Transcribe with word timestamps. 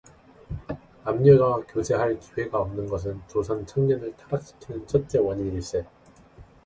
남녀가 1.05 1.61
교제할 1.67 2.19
기회가 2.19 2.59
없는 2.61 2.87
것은 2.87 3.21
조선 3.27 3.63
청년을 3.67 4.17
타락시키는 4.17 4.87
첫째 4.87 5.19
원인일세. 5.19 5.85